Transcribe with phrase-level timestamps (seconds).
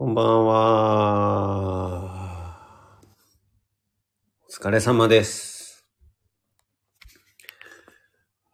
[0.00, 1.90] こんばんは。
[4.48, 5.84] お疲れ様です。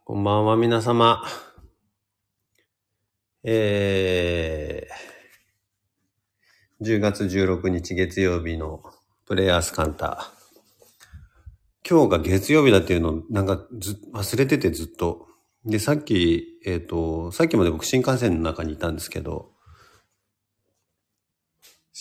[0.05, 1.23] こんばんは、皆様。
[3.43, 8.81] えー、10月16日月曜日の
[9.27, 11.87] プレイヤースカンター。
[11.87, 15.27] 今日が月曜日だっていうの、なんかず忘れててずっと。
[15.63, 19.54] で、さっき、えっ、と、さっきまで僕新幹線の中にいたんですけど、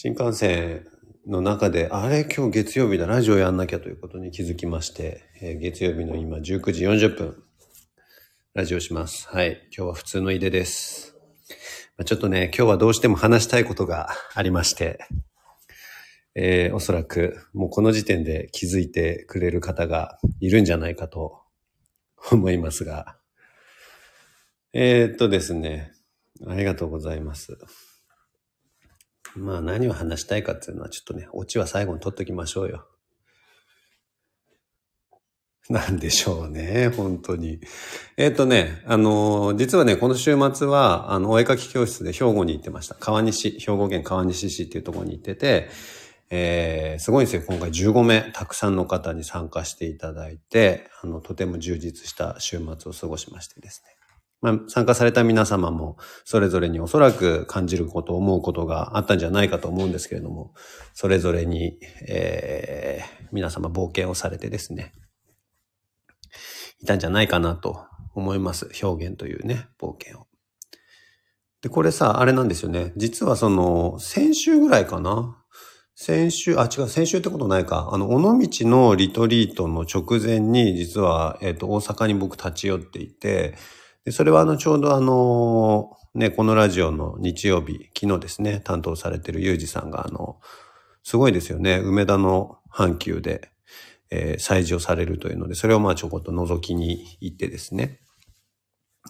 [0.07, 0.87] 新幹線
[1.27, 7.43] の中で、あれ今日月曜日だ、ラジオやんなきゃということに気づきまして、えー月曜日の今19時40分、
[8.53, 9.27] ラジオします。
[9.31, 9.67] はい。
[9.75, 11.17] 今日は普通の井出です。
[11.97, 14.99] まちょっとね、今日はどうしても話したいことがありまして、
[16.35, 21.41] えーおそらくもうこの時点で気づいてくれる方がいるんじゃないかと
[22.31, 23.17] 思いますが、
[24.75, 25.93] えーっとですね、
[26.47, 27.57] ありがとうございます。
[29.37, 32.87] まあ何を話したいかっていうのはちょっとね、オチは最後に取っときましょうよ。
[35.71, 37.59] なんでしょうね、本当に。
[38.19, 42.95] えっ、とね、あのー実はね、この週末は、あの、お絵かき教室で兵庫に行ってました。
[42.95, 45.71] 川西、兵庫県川西市っていうところに行ってて、
[46.29, 47.43] えー、すごいんですよ。
[47.47, 53.94] 今回15名、たくさんの方に参加していただいて、あの、とても充実した週末を過ごしましてですね。
[54.45, 60.53] まあ、参加された皆様も、それぞれにおそらく感じること、思うことがあったんじゃないかと思うんですけれども、
[60.93, 64.93] それぞれに、えー、皆様冒険をされてですね、
[66.83, 68.69] いたんじゃないかなと思います。
[68.83, 70.27] 表現というね、冒険を。
[71.63, 72.93] で、これさ、あれなんですよね。
[72.99, 75.43] 実はその、先週ぐらいかな？
[75.95, 77.89] 先週、あ、違う、先週ってことないか。
[77.93, 83.55] あの、尾道のリトリートの直前に、実は、えっ、と、大阪に僕立ち寄っていて、
[84.05, 90.39] で、それはあの、ちょうどあの、ね、このラジオの日曜日、昨日ですね、担当されてるゆうじさんが、あの、
[91.03, 93.51] すごいですよね、梅田の阪急で、
[94.11, 98.01] えー催事をされるというので、それをまあちょこっと覗きに行ってですね。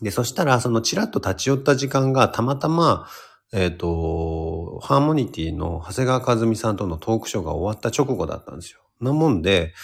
[0.01, 3.07] で、そしたら、そのちらっと立ち寄った時間がたまたま、
[3.53, 8.81] えっ、と、ハーモニティの長谷川和美さんとのトークショーが終わった直後だったんですよ。
[9.01, 9.75] なもんで、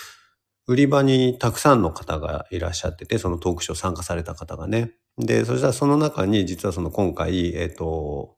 [0.66, 4.93] 売り場にたくさんの方がいらっしゃってて、そのトークショー参加された方がね。
[5.19, 8.37] で、そしたらその中に、実はその今回、えっ、と、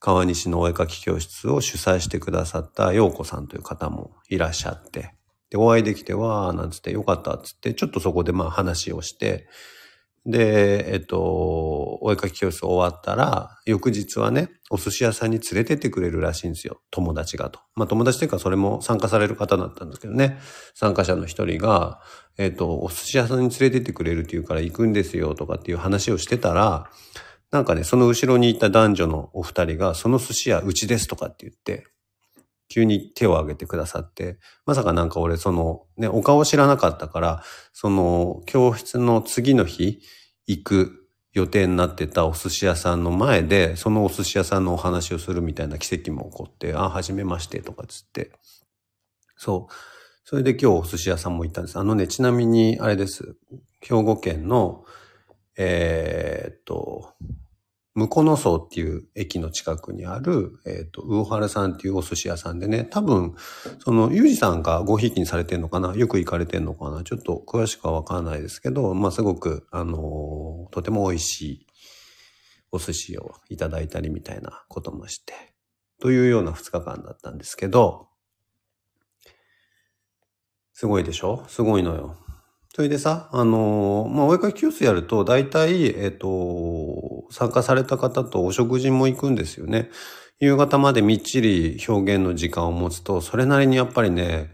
[0.00, 5.14] 川西のお絵描き教室を主催してくださった陽子さんという方もいらっしゃって、
[5.50, 9.46] で、お会いできて、は、なんつって、よかったっつって、ちょっとそこでまあ話をして、
[10.24, 11.18] で、えっと、
[12.00, 16.80] お絵かき教室終わったら、翌日はね、お寿司屋さんに連れてってくれるらしいんですよ。
[16.90, 17.58] 友達がと。
[17.74, 20.38] まあ友達というかそれも参加される方だったんですけどね。
[20.74, 22.00] 参加者の一人が、
[22.38, 26.88] えっと、お寿司屋さんに連れてってくれるっていうから行くんですよとかっていう話をしてたら、
[27.50, 31.86] なんかね、その後ろにいた男女のお二人が、その寿司屋うちですとかって言って、
[32.72, 37.42] 急に手を挙げてくださって、まさかなんか俺その、ね、お顔知らなかったから、
[37.74, 40.00] その教室の次の日
[40.46, 48.32] 行く予定になってたお寿司屋さんの前で、そのお寿司屋さんのお話をするみたいな奇跡も起こって、あ、はじめましてとかつって。
[49.36, 49.72] そう。
[50.24, 51.78] それで今日お寿司屋さんも行ったんです。
[51.78, 53.36] あのね、ちなみにあれです。
[53.80, 54.86] 兵庫県の、
[55.58, 57.12] えーっと、
[57.94, 63.34] 向野荘っていう駅の近くにある、えっ、と、魚原さんっていうお寿司屋さんでね、多分、
[63.84, 65.94] その、ゆうじさんがごひいきにされてんのかな？
[65.94, 67.04] よく行かれてんのかな？
[67.04, 71.66] ちょっと詳しくはわからないですけど、まあ、すごく、あのーとても美味しい
[72.70, 75.34] お寿司をいただいたりみたいなこともして、
[76.00, 78.08] というような2日間だったんですけど、
[80.72, 81.44] すごいでしょ？
[81.48, 82.16] すごいのよ。
[82.74, 89.90] それでさ、あのーまあ、お絵かき教室やると、大体、えっ、と、参加された方とお食事も行くんですよね。
[90.40, 94.52] 夕方までみっちり表現の時間を持つと、それなりにやっぱりね、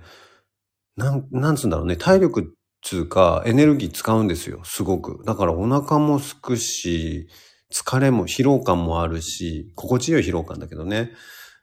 [0.96, 5.22] なん、なんつうんだろうね、体力つうか、エネルギー使うんですよ、すごく。
[5.24, 7.28] だからお腹もすくし、
[7.72, 11.12] 疲れも、疲労感もあるし、心地よい疲労感だけどね。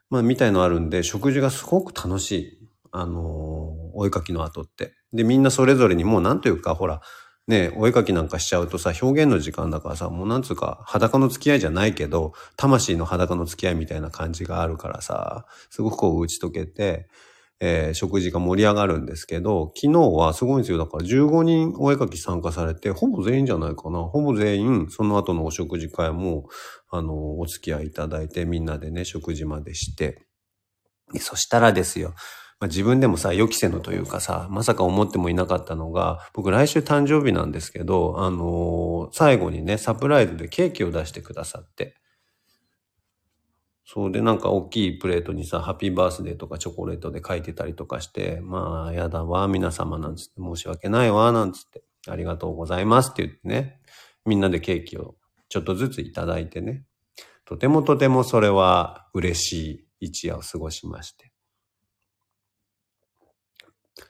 [0.10, 2.70] まあ、みたいのあるんで、食事がすごく楽しい。
[2.92, 4.94] あのーお絵かきの後って。
[5.16, 7.02] で、みんなそれぞれにもうなんというか、ほら、
[7.48, 17.08] ね、お絵かきなんかしちゃうとさ、表現の時間だからさ、もうなんつうか、裸の付き合いじゃないけど、魂の裸の付き合いみたいな感じがあるからさ、すごくこう打ち解けて、
[17.62, 20.78] えー食事が盛り上がるんですけど、昨日はすごいんですよ。
[20.78, 24.00] だから15人お絵かき参加されて、ほぼ全員じゃないかな。
[24.04, 26.50] ほぼ全員、その後のお食事会も、
[26.90, 30.26] あの、お付き合いいただいて、みんなでね、食事までして。
[31.20, 32.14] そしたらですよ、
[32.60, 41.96] まあ、自分でもさ、予期せぬというかさ、まさか思ってもいなかったのが、僕来週誕生日なんですけど、あのー最後にね、サプライズでケーキを出してくださって。
[43.86, 53.80] そうで、なんか大きいプレートにさ、ハッピーバースデーとかチョコレートで書いてたりとかして、まあ、やだわ、皆様なんつって、申し訳ないわ、なんつって、ありがとうございますって言ってね、
[54.26, 55.16] みんなでケーキを
[55.50, 56.84] ちょっとずついただいてね、
[57.46, 61.25] とてもとてもそれは嬉しい一夜を過ごしまして。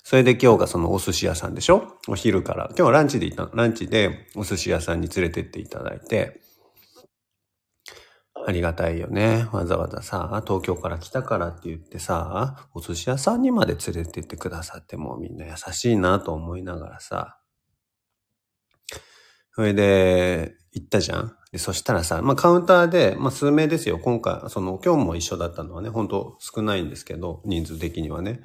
[0.04, 1.98] それで今日がそのお寿司屋さんでしょ？
[2.08, 2.68] お昼から。
[2.70, 3.56] 今日はランチで行った。
[3.56, 6.42] ランチでお寿司屋さんに連れてっていただいて、
[8.48, 9.48] ありがたいよね。
[9.52, 17.40] わざわざさ、東京から来たからって言ってさ、お寿司屋さんにまで連れてってくださってもうみんな優しいなと思いながらさ。
[19.52, 21.34] それで、行ったじゃん？
[21.54, 23.98] で、そしたらさ、まあカウンターで、まあ数名ですよ。
[24.00, 28.42] 今回、その、今日も一緒だったのはね、本当少ないんですけど、人数的にはね。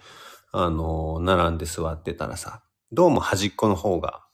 [0.52, 2.62] あの、並んで座ってたらさ、
[2.92, 4.24] どうも端っこの方が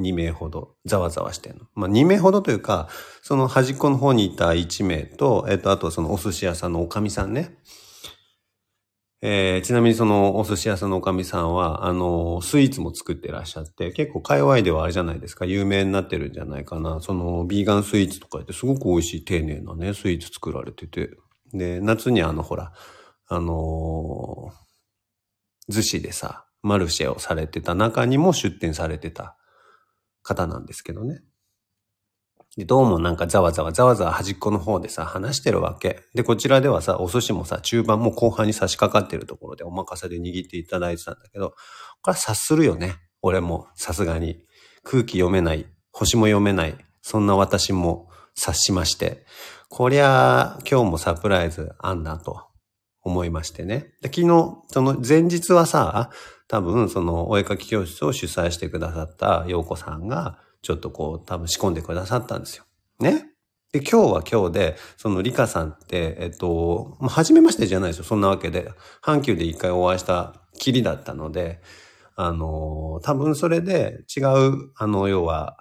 [0.00, 1.66] 2名ほどざわざわしてんの。
[1.74, 2.88] まあ2名ほどというか、
[3.22, 7.58] その端っこの方にいた1名と、えっと、あとそのお寿司屋さんのおかみさんね。
[9.22, 17.00] えー、ちなみにそのお寿司屋さんのおかみさんは、あの、スイーツも作ってらっしゃって、結構界隈ではあれじゃないですか、有名になってるんじゃないかな。
[17.02, 21.10] その、ビーガンスイーツとかってすごく美味しい丁寧なね、スイーツ作られてて。
[21.52, 22.72] で、夏にあの、ほら、
[23.28, 24.69] あのー
[25.70, 29.36] 逗子でさ、マルシェをされてた中にも出店されてた
[30.22, 31.22] 方なんですけどね。
[32.56, 36.02] で、どうもなんかざわざわざわざわ端っこの方でさ、話してるわけ。
[36.14, 41.50] で、こちらではさ、お寿司もさ、中盤も後半に差し掛かってるところでお任せで握っていただいてたんだけど、
[42.02, 42.96] これは察するよね。
[43.22, 44.44] 俺も、さすがに。
[44.82, 49.24] 空気読めない、星も読めない、そんな私も察しまして、
[49.68, 52.49] こりゃ、今日もサプライズあんなと
[53.02, 53.92] 思いましてね。
[54.02, 54.26] で昨日、
[54.68, 56.10] その前日はさ、
[56.48, 62.64] 多分そのお絵かき教室を主催してくださった陽子さんが、ちょっとこう多分仕込んでくださったんですよ。
[62.98, 63.26] ね？
[63.72, 68.04] で、今日は今日で、そのリカさんって、えっと、まあ、初めましてじゃないですよ。
[68.04, 68.72] そんなわけで。
[69.00, 71.60] 阪急で一回お会いしたきりだったので、
[72.16, 75.56] あの、多分それで違う、あの、要は、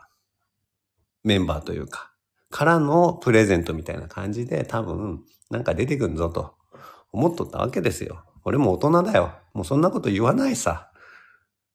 [1.23, 2.11] メンバーというか、
[2.49, 6.55] からのプレゼントみたいな感じで、多分、なんか出てくんぞと
[7.11, 8.23] 思っとったわけですよ。
[8.43, 9.33] 俺も大人だよ。
[9.53, 10.91] もうそんなこと言わないさ。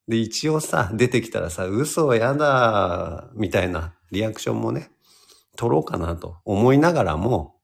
[0.09, 4.91] で、一応さ、出てきたらさ、嘘やだ、みたいなリアクションもね、
[5.57, 7.57] 取ろうかなと思いながらも、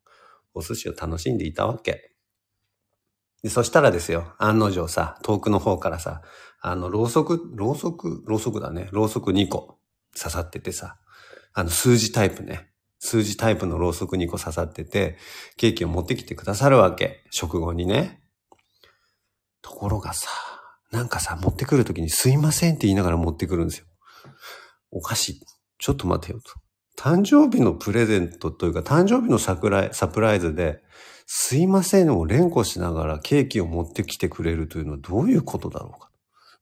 [0.55, 2.11] お寿司を楽しんでいたわけ。
[3.43, 6.23] で、そしたらですよ、案の定さ、遠くの方からさ、
[6.61, 8.89] あの、ろうそく、ろうそく、ろうそくだね。
[8.93, 9.79] ろうそく2個
[10.19, 10.99] 刺さっててさ、
[11.53, 12.70] あの、数字タイプね。
[13.01, 15.17] 数字タイプのろうそく2個刺さってて、
[15.57, 17.25] ケーキを持ってきてくださるわけ。
[17.31, 18.21] 食後にね。
[19.63, 20.29] ところがさ、
[20.93, 23.87] なんかさ、持ってくるときにすいませんって言いながら持ってくるんですよ。
[24.91, 25.41] おかしい。
[25.79, 26.53] ちょっと待てよと。
[26.99, 30.83] 誕生日のプレゼントというか、誕生日のサプライサプライズで、
[31.27, 36.11] すいませんを連呼しながらケーキを持ってきてくれるというのはどういうことだろうか。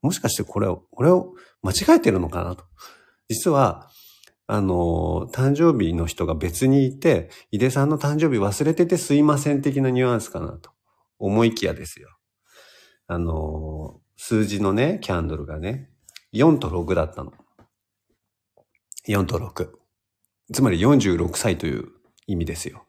[0.02, 1.32] もしかしてこれを、これを
[1.62, 2.64] 間違えてるのかなと。
[3.28, 3.90] 実は、
[4.50, 10.70] あの、誕生日の人が別にいて、井出さんの誕生日忘れててすいません的なニュアンスかなと
[11.18, 12.08] 思いきやですよ。
[13.06, 15.90] あの、数字のね、キャンドルがね、
[16.32, 17.32] 4と6だったの。
[19.06, 19.68] 4と6。
[20.54, 21.88] つまり46歳という
[22.26, 22.86] 意味ですよ。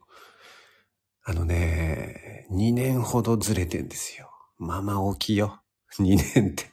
[1.25, 4.31] あのね、2年ほどずれてんですよ。
[4.57, 5.61] まあまあ大きいよ。
[5.99, 6.67] 2年って。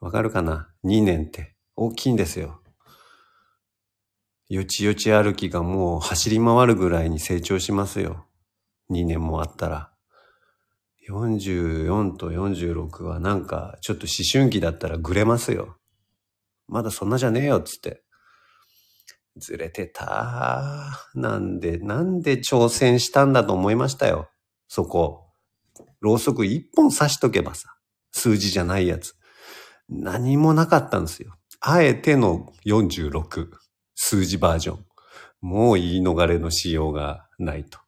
[0.00, 1.56] わかるかな ?2 年って。
[1.76, 2.61] 大きいんですよ。
[4.52, 8.26] よちよち歩きがもう走り回るぐらいに成長しますよ。
[8.90, 9.90] 2年もあったら。
[11.08, 15.78] 44と46はなんかちょっと思春期だったらぐれますよ。
[16.68, 18.02] まだそんなじゃねえよっつって。
[19.38, 21.00] ずれてた。
[21.14, 24.28] なんで、なんで挑戦したんだと思いましたよ。
[24.68, 25.30] そこ。
[26.02, 27.74] ろうそく一本刺しとけばさ。
[28.12, 29.14] 数字じゃないやつ。
[29.88, 31.36] 何もなかったんですよ。
[31.60, 33.62] あえての46。
[33.94, 34.84] 数字バージョン。
[35.40, 37.78] もう言い逃れのしようがないと。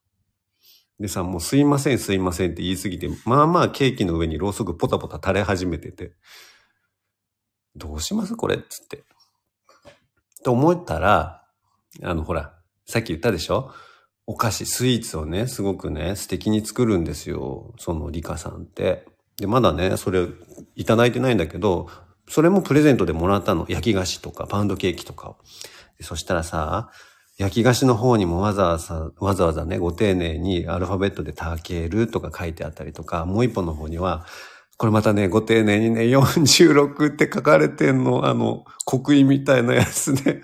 [0.99, 6.13] でさ、もうすいませんすいませんって言いすぎて、まあまあケーキの上にろうそくポタポタ垂れ始めてて、
[7.77, 9.05] どうしますこれっつって。
[10.45, 11.43] と思ったら、
[12.03, 12.55] あのほら、
[12.87, 13.73] さっき言ったでしょ？
[14.27, 17.75] お菓子、スイーツをね、すごくね、素敵に作るんですよ。
[17.79, 19.07] そのリカさんって。
[19.37, 20.27] で、まだね、それ
[20.77, 21.89] いただいてないんだけど、
[22.29, 23.67] それもプレゼントでもらったの。
[23.69, 25.37] 焼き菓子とかパウンドケーキとかを。
[26.01, 26.91] そしたらさ、
[27.37, 34.25] 焼き菓子の方にもわざわざ、わざわざね、ご丁寧にアルファベットでタケルとか書いてあったりとか、もう一本の方には、
[34.77, 40.43] これまたね、ご丁寧にね、46って書かれてんの、あの、刻印みたいなやつで、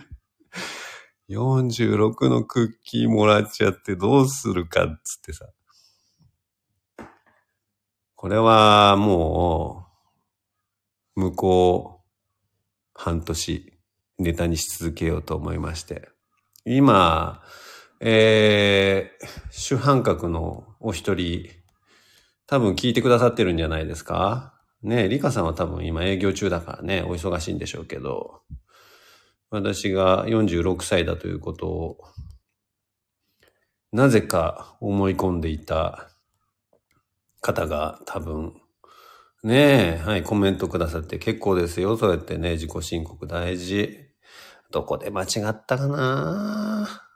[1.28, 5.46] 46のクッキーもらっちゃってどうするかっつってさ。
[8.16, 9.86] これはも
[11.16, 12.06] う、向こう
[12.94, 13.69] 半年
[14.20, 16.08] ネタにし続けようと思いまして。
[16.64, 17.42] 今、
[18.00, 21.48] えー、主犯格のお一人、
[22.46, 24.54] 多分聞いてくださってるんじゃないですか？
[24.82, 28.42] ねえ、リカさんは多分今営業中だからね、お忙しいんでしょうけど、
[29.50, 31.98] 私が46歳だということを、
[33.92, 36.10] なぜか思い込んでいた
[37.40, 38.54] 方が多分、
[39.42, 41.96] ねえ、はい、コメントくださって結構ですよ。
[41.96, 44.09] そうやってね、自己申告大事。
[44.70, 47.06] どこで間違ったかな？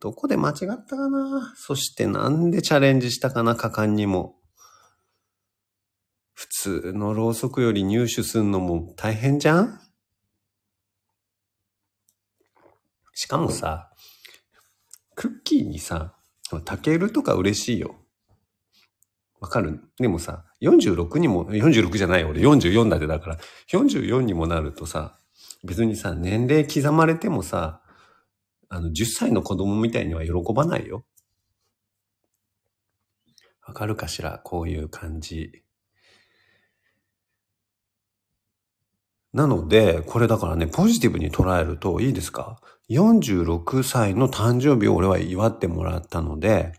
[0.00, 1.52] どこで間違ったかな？
[1.56, 3.54] そしてなんでチャレンジしたかな？
[3.54, 4.36] 果敢にも。
[6.32, 9.78] 普通のろうそくより入手するのも大変じゃん？
[13.12, 13.90] しかもさ、
[15.14, 16.14] クッキーにさ、
[16.64, 17.96] 炊けるとか嬉しいよ。
[19.38, 19.82] わかる？
[19.98, 23.38] でもさ、46にも、46じゃない俺44だってだから、
[23.70, 25.18] 44にもなるとさ、
[25.62, 27.82] 別にさ、年齢刻まれてもさ、
[28.68, 31.04] あの、10歳の子供みたいには喜ばないよ。
[33.66, 34.40] わかるかしら？
[34.42, 35.62] こういう感じ。
[39.32, 46.72] なので、これだからね、ポジティブに捉えるといいですか ?46 歳の誕生日を俺は祝ってもらったので、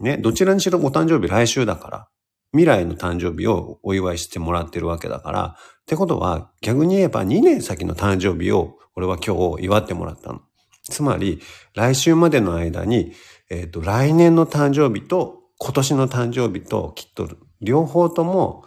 [0.00, 2.08] ね、どちらにしろお誕生日来週だから、
[2.54, 10.40] 未来の誕生日をお祝いしてもらってるわけだから、ってことは逆に言えば2年先の誕生日を俺は今日祝ってもらったの。
[10.84, 11.40] つまり、
[11.74, 13.12] 来週までの間に、
[13.50, 17.28] えっ、と、来年の誕生日と今年の誕生日ときっと
[17.60, 18.64] 両方とも、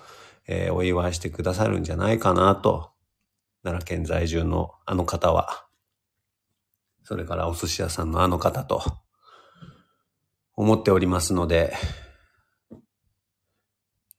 [0.48, 2.91] えーお祝いしてくださるんじゃないかなと。
[3.63, 5.65] 奈良県在住のあの方は。
[7.03, 8.82] それからお寿司屋さんのあの方と。
[10.58, 11.74] 思っておりますので、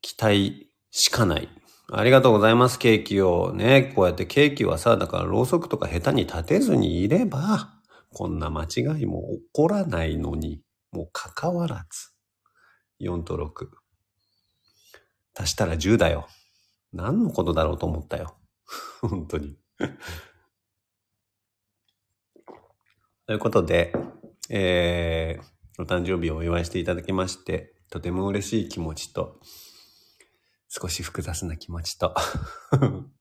[0.00, 1.48] 期待しかない。
[1.90, 3.52] ありがとうございます、ケーキを。
[3.54, 7.74] ね、こうやってケーキはさ、だからろうそくとか下手に立てずにいれば、
[8.12, 10.60] こんな間違いも起こらないのに、
[10.92, 12.10] もう関わらず。
[13.00, 13.68] 4と6。
[15.34, 16.26] 足したら10だよ。
[16.92, 18.36] 何のことだろうと思ったよ。
[19.00, 19.56] 本当に。
[23.26, 23.94] ということで、
[24.50, 29.40] えー、お誕生日をお祝いしていただきまして、とても嬉しい気持ちと、
[30.68, 32.14] 少し複雑な気持ちと、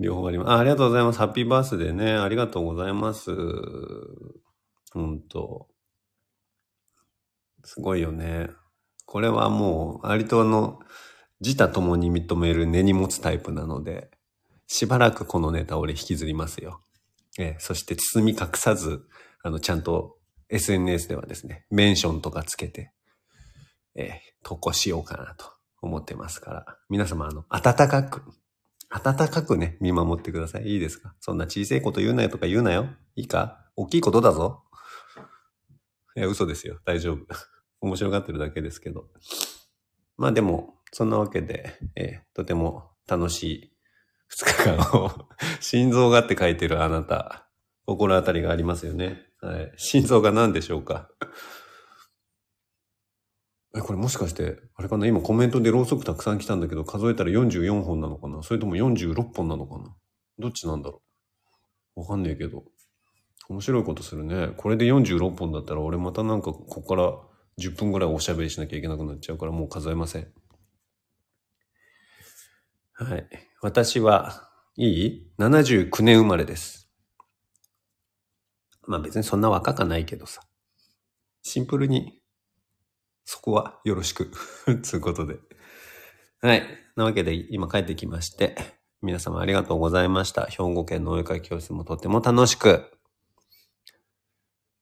[0.00, 0.50] 両方あります。
[0.50, 1.18] あありがとうございます。
[1.18, 2.12] ハッピーバースデーね。
[2.12, 3.30] ありがとうございます。
[4.92, 5.68] 本当
[7.64, 8.50] すごいよね。
[9.06, 10.80] これはもう、割とあの、
[11.40, 14.10] 自他ともに認める根に持つタイプなので、
[14.66, 16.82] しばらくこのネタ俺引きずりますよ。
[17.38, 19.06] えそして包み隠さず、
[19.42, 20.16] あの、ちゃんと
[20.50, 22.92] SNS ではですね、メンションとかつけて、
[23.98, 25.44] ええ投稿しようかなと
[25.82, 28.22] 思ってますから、皆様、あの、温かく、
[28.90, 30.64] 温かくね、見守ってください。
[30.68, 31.14] いいですか？
[31.20, 32.88] そんな小さいこと言うなよとか言うなよ。
[33.16, 33.64] いいか？
[33.76, 34.62] 大きいことだぞ。
[36.16, 36.78] いや、嘘ですよ。
[36.84, 37.26] 大丈夫。
[37.80, 39.08] 面白がってるだけですけど。
[40.16, 43.72] まあでも、そんなわけで、えーとても楽しい
[44.28, 45.28] 二日間を、
[45.60, 47.48] 心臓がって書いてるあなた、
[47.86, 49.26] 心当たりがありますよね。
[49.40, 49.72] はい。
[49.76, 51.10] 心臓が何でしょうか？
[53.76, 55.06] え、これもしかして、あれかな？
[55.06, 58.42] 今コメントでろうそくたくさん来たんだけど、数えたら44本なのかな？
[58.42, 59.94] それとも46本なのかな？
[60.38, 61.02] どっちなんだろ
[61.96, 62.00] う？
[62.00, 62.64] わかんねえけど。
[63.48, 64.48] 面白いことするね。
[64.56, 67.12] これで46本だったら俺またなんかここから
[67.58, 70.32] 10分ぐらいおしゃべりしなきゃいけなくなっちゃうからもう数えません。
[72.92, 73.28] はい。
[73.62, 76.90] 私は、いい ?79 年生まれです。
[78.86, 80.42] まあ別にそんな若かないけどさ。
[81.42, 82.17] シンプルに、
[83.30, 84.30] そこはよろしく。
[84.82, 85.36] つうことで。
[86.40, 86.62] はい。
[86.96, 88.56] なわけで今帰ってきまして、
[89.02, 90.46] 皆様ありがとうございました。
[90.46, 92.90] 兵庫県のお絵かき教室もとても楽しく、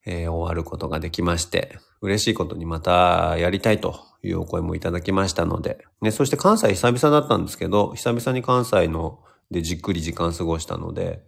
[0.07, 9.19] えー終わることができまして、嬉しいことにまたやりたいというお声もいただきましたので、ね、そして関西久々だったんですけど、久々に関西の
[9.51, 11.25] でじっくり時間過ごしたので、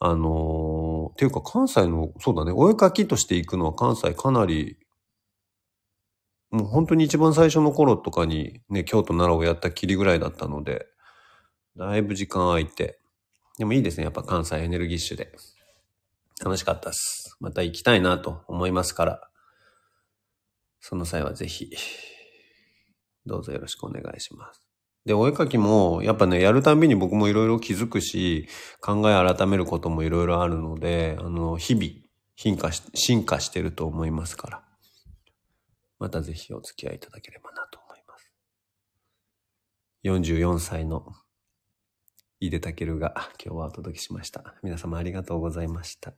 [0.00, 4.76] あのー、ていうか関西の、そうだね、お絵かきとして行くのは関西かなり、
[6.52, 10.86] もう本当に一番最初の頃とかにね、京都奈良をやったきりぐらいだったので、
[11.76, 12.98] だいぶ時間空いて、
[13.58, 15.32] でもいいですね、やっぱ関西エネルギッシュで。
[16.44, 17.36] 楽しかったです。
[17.40, 19.20] また行きたいなと思いますから、
[20.80, 21.70] その際はぜひ、
[23.24, 24.62] どうぞよろしくお願いします。
[25.06, 28.48] で、お絵かきも、やっぱね、やるたびに僕もいろいろ気づくし、
[28.80, 31.86] 考え改めることもいろいろあるので、あの、日々、
[32.36, 34.71] 進化し、進化してると思いますから。
[36.02, 38.32] またぜひお付き合いいただければなと思います。
[40.02, 41.06] 44歳の
[42.40, 44.56] 井出武が今日はお届けしました。
[44.64, 46.12] 皆様ありがとうございました。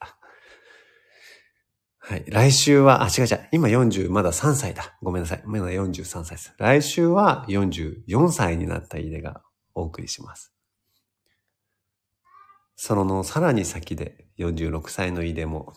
[1.98, 2.24] はい。
[2.28, 3.48] 来週は、あ、違う違う。
[3.52, 4.96] 今40、まだ3歳だ。
[5.02, 5.42] ごめんなさい。
[5.44, 6.54] まだ43歳です。
[6.56, 9.42] 来週は44歳になった井出が
[9.74, 10.54] お送りします。
[12.74, 15.74] そのさらに先で46歳の井出も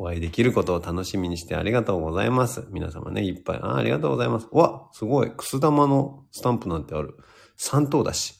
[0.00, 2.66] お会いできることを楽しみにしてありがとうございます。
[2.70, 3.58] 皆様ね、いっぱい。
[3.60, 4.48] あありがとうございます。
[4.50, 5.30] わ、すごい。
[5.30, 7.18] くす玉のスタンプなんてある。
[7.58, 8.34] 3等だし。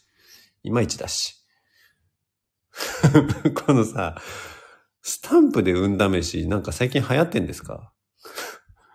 [0.62, 1.35] いまいちだし。
[3.67, 4.17] このさ、
[5.02, 7.93] スタンプで運試し、なんか最近流行ってんですか？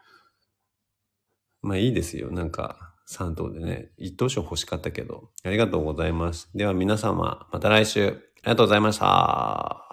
[1.62, 2.31] まあいいですよ。
[2.31, 5.29] なんか3等でね、1等賞欲しかったけど。
[5.43, 6.50] ありがとうございます。
[6.55, 8.07] では皆様、また来週。
[8.07, 9.85] ありがとうございました。